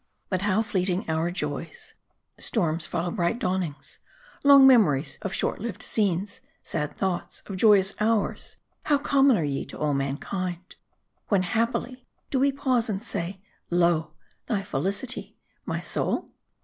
[0.29, 1.93] But how fleeting our joys.
[2.39, 3.99] Stprms follow bright dawn ings.
[4.43, 9.63] Long memories of short lived scenes, sad thoughts of joyous hours how common are ye
[9.65, 10.75] to all mankind.
[11.27, 14.13] When happy, do we pause and say "Lo,
[14.47, 15.37] thy felicity,
[15.67, 16.31] my soul?"